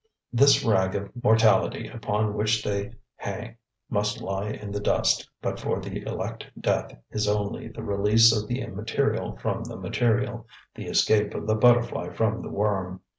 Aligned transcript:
This 0.33 0.65
rag 0.65 0.95
of 0.95 1.11
mortality 1.23 1.87
upon 1.87 2.33
which 2.33 2.63
they 2.63 2.91
hang 3.17 3.57
must 3.87 4.19
lie 4.19 4.47
in 4.49 4.71
the 4.71 4.79
dust, 4.79 5.29
but 5.43 5.59
for 5.59 5.79
the 5.79 6.01
elect 6.07 6.47
death 6.59 6.97
is 7.11 7.27
only 7.27 7.67
the 7.67 7.83
release 7.83 8.35
of 8.35 8.47
the 8.47 8.61
immaterial 8.61 9.37
from 9.37 9.63
the 9.63 9.77
material, 9.77 10.47
the 10.73 10.87
escape 10.87 11.35
of 11.35 11.45
the 11.45 11.53
butterfly 11.53 12.09
from 12.09 12.41
the 12.41 12.49
worm. 12.49 13.01